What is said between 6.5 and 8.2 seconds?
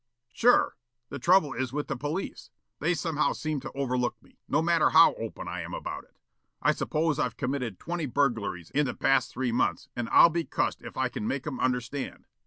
I suppose I've committed twenty